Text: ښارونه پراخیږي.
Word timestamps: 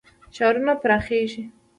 ښارونه 0.35 0.73
پراخیږي. 0.81 1.43